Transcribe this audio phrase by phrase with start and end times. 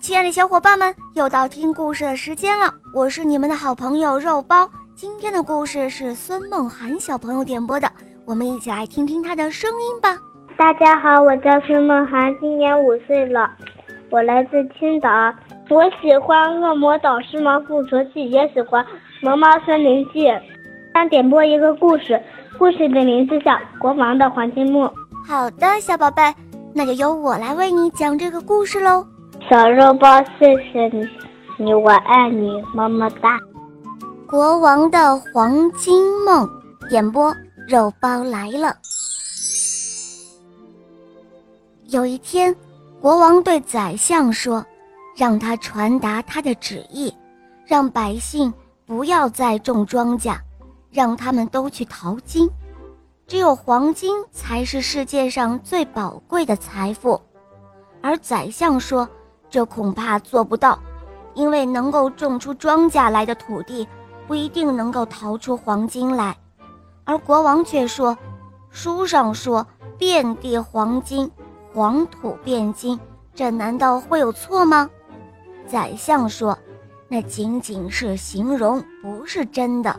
[0.00, 2.72] 亲爱的小伙伴们，又到听故事的时间了。
[2.92, 4.68] 我是你们的好朋友肉包。
[4.94, 7.90] 今天的故事是孙梦涵小朋友点播的，
[8.26, 10.18] 我们一起来听听他的声音吧。
[10.56, 13.50] 大家好，我叫孙梦涵，今年五岁了，
[14.10, 15.08] 我来自青岛。
[15.70, 18.84] 我喜欢《恶魔岛狮毛复仇记》，也喜欢
[19.22, 20.26] 《萌猫森林记》。
[20.94, 22.22] 想点播一个故事，
[22.58, 24.84] 故事的名字叫《国王的黄金木》。
[25.26, 26.22] 好的，小宝贝，
[26.74, 29.06] 那就由我来为你讲这个故事喽。
[29.48, 31.08] 小肉包，谢谢你，
[31.56, 33.38] 你我爱你，么么哒。
[34.26, 36.48] 国王的黄金梦，
[36.90, 37.32] 演播
[37.68, 38.76] 肉包来了。
[41.90, 42.52] 有一天，
[43.00, 44.66] 国王对宰相说
[45.16, 47.14] ：“让他传达他的旨意，
[47.64, 48.52] 让百姓
[48.84, 50.36] 不要再种庄稼，
[50.90, 52.50] 让他们都去淘金。
[53.28, 57.20] 只有黄金才是世界上最宝贵的财富。”
[58.02, 59.08] 而宰相说。
[59.48, 60.78] 这恐怕做不到，
[61.34, 63.86] 因为能够种出庄稼来的土地，
[64.26, 66.36] 不一定能够淘出黄金来。
[67.04, 68.16] 而国王却说
[68.70, 71.30] ：“书上说遍地黄金，
[71.72, 72.98] 黄土变金，
[73.34, 74.90] 这难道会有错吗？”
[75.66, 76.58] 宰相说
[77.08, 79.94] ：“那仅仅是形容，不是真的。”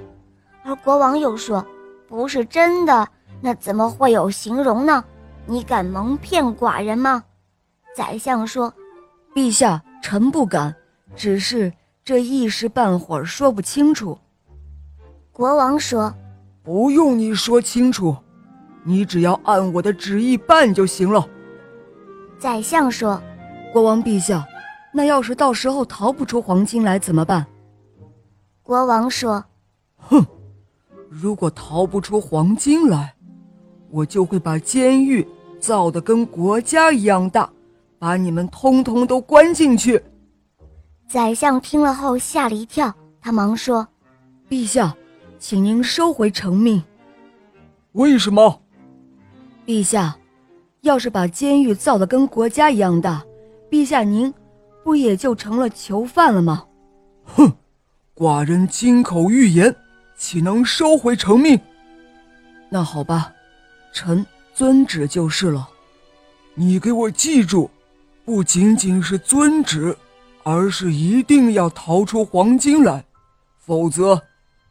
[0.63, 1.65] 而国王又说
[2.09, 3.07] ：“不是真的，
[3.39, 5.03] 那怎么会有形容呢？
[5.45, 7.23] 你敢蒙骗寡人吗？”
[7.95, 8.73] 宰相说。
[9.37, 10.75] 陛下，臣不敢，
[11.15, 11.71] 只是
[12.03, 14.17] 这一时半会儿说不清楚。
[15.31, 16.11] 国王说
[16.65, 18.17] ：“不用你说清楚，
[18.83, 21.29] 你只要按我的旨意办就行了。”
[22.39, 23.21] 宰相说
[23.71, 24.43] ：“国王陛下，
[24.91, 27.45] 那要是到时候逃不出黄金来怎么办？”
[28.63, 29.45] 国王说
[30.09, 30.25] ：“哼，
[31.09, 33.13] 如果逃不出黄金来，
[33.91, 35.23] 我就会把监狱
[35.59, 37.47] 造得跟国家一样大。”
[37.99, 40.03] 把你们通通都关进去！
[41.07, 43.87] 宰相听了后吓了一跳，他忙说
[44.49, 44.95] ：“陛下，
[45.39, 46.83] 请您收回成命。”
[47.93, 48.61] 为什么？
[49.65, 50.17] 陛下，
[50.81, 53.25] 要是把监狱造得跟国家一样大，
[53.71, 54.33] 陛下您
[54.83, 56.65] 不也就成了囚犯了吗？
[57.23, 57.51] 哼，
[58.15, 59.75] 寡人金口玉言，
[60.17, 61.59] 岂能收回成命？
[62.69, 63.33] 那好吧，
[63.93, 65.67] 臣遵旨就是了。
[66.53, 67.71] 你给我记住。
[68.27, 69.97] 不仅仅是遵旨，
[70.43, 73.01] 而是一定要逃出黄金来，
[73.57, 74.21] 否则，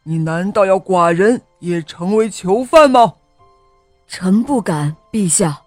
[0.03, 3.15] 你难道要寡人也成为囚犯吗？
[4.05, 5.59] 臣不敢，陛下。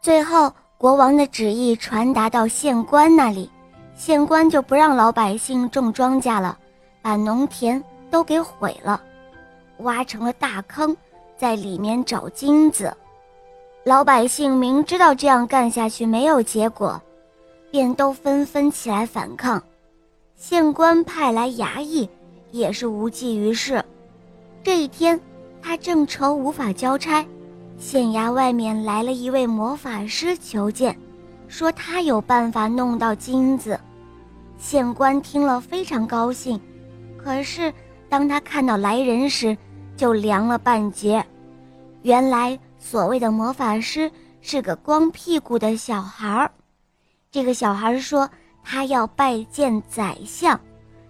[0.00, 3.48] 最后，国王的旨意传达到县官那里，
[3.94, 6.58] 县官就不让老百姓种庄稼了，
[7.02, 7.80] 把农田
[8.10, 9.00] 都给毁了，
[9.78, 10.96] 挖成了大坑，
[11.38, 12.92] 在里面找金子。
[13.86, 17.00] 老百姓明知道这样干下去没有结果，
[17.70, 19.62] 便都纷纷起来反抗。
[20.34, 22.10] 县官派来衙役，
[22.50, 23.84] 也是无济于事。
[24.64, 25.20] 这一天，
[25.62, 27.24] 他正愁无法交差，
[27.78, 30.98] 县衙外面来了一位魔法师求见，
[31.46, 33.78] 说他有办法弄到金子。
[34.58, 36.60] 县官听了非常高兴，
[37.16, 37.72] 可是
[38.08, 39.56] 当他看到来人时，
[39.96, 41.24] 就凉了半截。
[42.02, 42.58] 原来。
[42.78, 44.10] 所谓的魔法师
[44.40, 46.50] 是个光屁股的小孩儿。
[47.30, 48.28] 这个小孩说
[48.62, 50.58] 他要拜见宰相，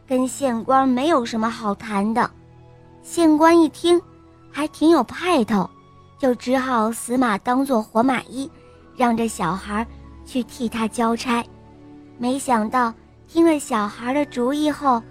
[0.06, 2.30] 跟县官没有什么好谈的。
[3.02, 4.00] 县官一听，
[4.50, 5.68] 还挺有派头，
[6.18, 8.50] 就只好死马当做活马医，
[8.96, 9.86] 让这小孩
[10.24, 11.44] 去替他交差。
[12.18, 12.92] 没想到
[13.28, 15.02] 听了小孩的主意后，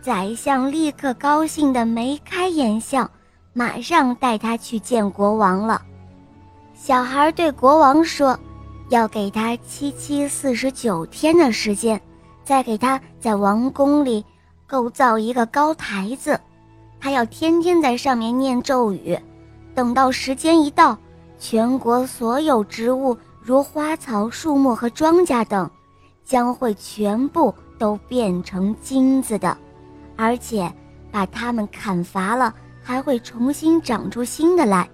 [0.00, 3.08] 宰相立刻高兴得眉开眼笑，
[3.52, 5.80] 马上带他去见国王了。
[6.74, 8.38] 小孩对国王说
[8.90, 11.98] ：“要给他七七四十九天的时间，
[12.44, 14.22] 再给他在王宫里
[14.66, 16.38] 构造一个高台子，
[17.00, 19.18] 他要天天在上面念咒语。
[19.72, 20.98] 等到时间一到，
[21.38, 25.70] 全国所有植物，如花草树木和庄稼等，
[26.24, 29.56] 将会全部都变成金子的，
[30.16, 30.70] 而且
[31.10, 32.52] 把它们砍伐了，
[32.82, 34.86] 还会重新长出新的来。”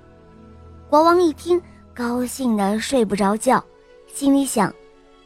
[0.90, 1.62] 国王一听。
[1.94, 3.62] 高兴的睡不着觉，
[4.12, 4.72] 心里想：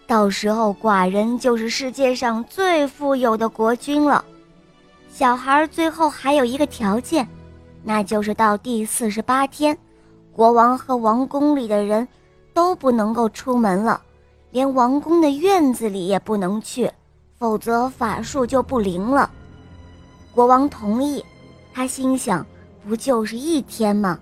[0.07, 4.23] 到时候寡人就是世界上最富有的国君了。
[5.09, 7.27] 小孩最后还有一个条件，
[7.83, 9.77] 那就是到第四十八天，
[10.33, 12.07] 国王和王宫里的人
[12.53, 14.03] 都不能够出门了，
[14.51, 16.91] 连王宫的院子里也不能去，
[17.39, 19.31] 否则法术就不灵了。
[20.35, 21.25] 国王同意，
[21.73, 22.45] 他心想：
[22.87, 24.19] 不就是一天吗？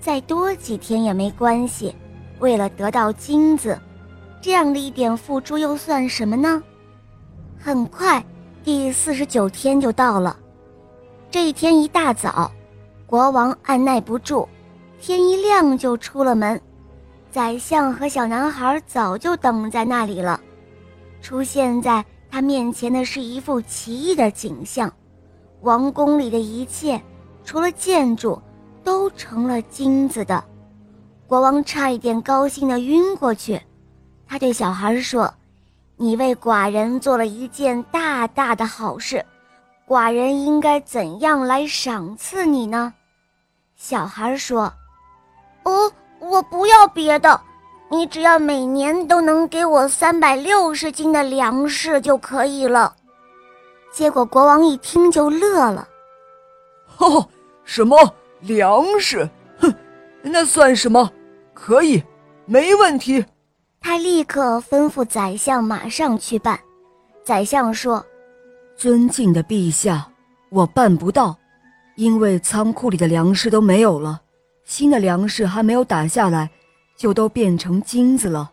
[0.00, 1.94] 再多几天也没关系，
[2.38, 3.78] 为了得到金子，
[4.40, 6.62] 这样的一点付出又算什么呢？
[7.58, 8.24] 很快，
[8.64, 10.36] 第四十九天就到了。
[11.30, 12.50] 这一天一大早，
[13.06, 14.48] 国王按耐不住，
[14.98, 16.60] 天一亮就出了门。
[17.30, 20.40] 宰相和小男孩早就等在那里了。
[21.20, 24.90] 出现在他面前的是一幅奇异的景象：
[25.60, 27.00] 王宫里的一切，
[27.44, 28.40] 除了建筑，
[28.84, 30.42] 都成了金子的。
[31.26, 33.60] 国王差一点高兴的晕过去。
[34.26, 35.32] 他对小孩说
[35.96, 39.24] ：“你为寡人做了一件大大的好事，
[39.86, 42.92] 寡人应该怎样来赏赐你呢？”
[43.76, 44.72] 小孩说
[45.64, 45.92] ：“哦。”
[46.22, 47.40] 我不要别的，
[47.88, 52.94] 你只要每年都能给我三百六十斤的粮食就可以了。
[53.90, 55.88] 结果国王一听就乐了，
[56.98, 57.26] 哦，
[57.64, 57.96] 什么
[58.40, 59.28] 粮食？
[59.58, 59.74] 哼，
[60.22, 61.10] 那算什么？
[61.54, 62.02] 可以，
[62.46, 63.24] 没问题。
[63.80, 66.58] 他立刻吩咐宰相马上去办。
[67.24, 68.04] 宰相说
[68.76, 70.08] ：“尊敬的陛下，
[70.50, 71.36] 我办不到，
[71.96, 74.20] 因为仓库里的粮食都没有了。”
[74.64, 76.48] 新的粮食还没有打下来，
[76.96, 78.50] 就都变成金子了。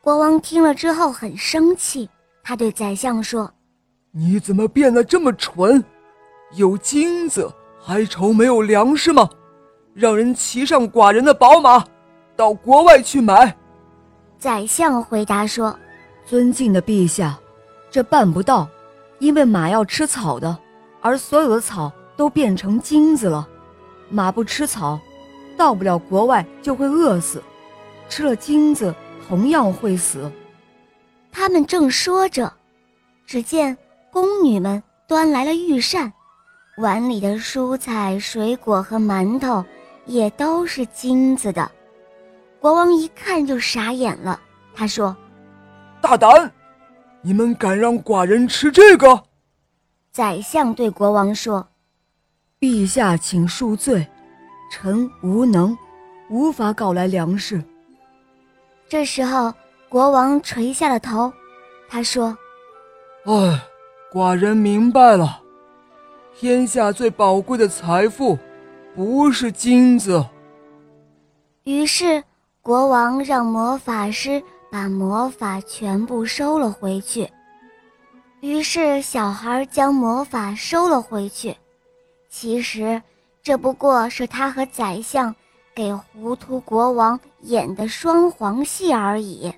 [0.00, 2.08] 国王听了之后很生气，
[2.42, 3.52] 他对宰相说
[4.10, 5.84] ：“你怎么变得这么蠢？
[6.54, 7.52] 有金子
[7.88, 9.30] 还愁没有粮食吗？
[9.94, 11.82] 让人骑上寡人的宝马，
[12.36, 13.56] 到国外去买。”
[14.38, 15.74] 宰相回答说
[16.26, 17.38] ：“尊敬的陛下，
[17.90, 18.68] 这办不到，
[19.20, 20.54] 因为马要吃草的，
[21.00, 23.48] 而所有的草都变成金子了，
[24.10, 25.00] 马不吃草。”
[25.56, 27.42] 到不了国外就会饿死，
[28.08, 28.94] 吃了金子
[29.26, 30.30] 同样会死。
[31.32, 32.52] 他们正说着，
[33.26, 33.76] 只见
[34.12, 36.12] 宫女们端来了御膳，
[36.78, 39.64] 碗里的蔬菜、水果和馒头
[40.06, 41.70] 也都是金子的。
[42.60, 44.40] 国王一看就傻眼了，
[44.74, 45.16] 他说
[46.00, 46.50] ：“大胆！
[47.20, 49.24] 你们敢让寡人吃这个？”
[50.12, 51.68] 宰相对国王说
[52.58, 54.06] ：“陛下，请恕罪。”
[54.70, 55.76] 臣无能，
[56.28, 57.64] 无法搞来粮食。
[58.86, 59.52] 这时候，
[59.88, 61.32] 国王垂下了头，
[61.88, 62.36] 他说
[63.24, 63.62] ：“哎，
[64.12, 65.40] 寡人明白了，
[66.40, 68.38] 天下最宝贵的财富，
[68.94, 70.24] 不是金子。”
[71.64, 72.22] 于是，
[72.62, 74.40] 国王让魔法师
[74.70, 77.28] 把魔法全部收了回去。
[78.40, 81.56] 于是，小孩将魔法收了回去。
[82.30, 83.02] 其实。
[83.40, 85.34] 这不过是他和宰相
[85.74, 89.50] 给糊涂国王演的双簧戏而已。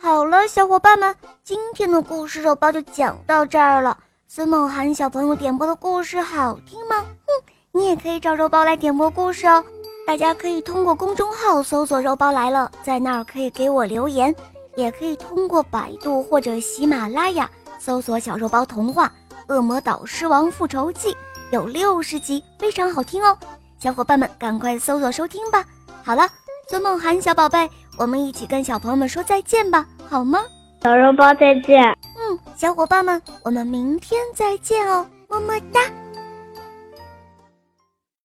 [0.00, 1.14] 好了，小伙伴们，
[1.44, 3.96] 今天的故事肉包就讲到这儿了。
[4.32, 7.04] 孙梦涵小朋友点播的故事好听吗？
[7.26, 9.64] 哼，你也可以找肉包来点播故事哦。
[10.06, 14.32] 大家可以通过公众号搜索“肉包来了”，在那儿可以给我留言，
[14.76, 17.50] 也可以通过百度或者喜马拉雅
[17.80, 19.12] 搜索“小肉包童话
[19.52, 21.10] 《恶魔岛狮王复仇记》”。
[21.50, 23.36] 有六十集，非常好听哦，
[23.80, 25.64] 小伙伴们赶快搜索收听吧。
[26.04, 26.22] 好了，
[26.68, 27.68] 孙梦涵小宝贝，
[27.98, 30.38] 我们一起跟小朋友们说再见吧，好吗？
[30.84, 31.82] 小肉包再见。
[32.56, 35.80] 小伙伴们，我们明天再见哦，么么哒。